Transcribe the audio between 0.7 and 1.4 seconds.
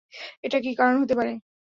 কারণ হতে পারে?